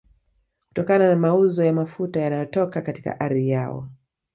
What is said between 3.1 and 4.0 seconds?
ardhi yao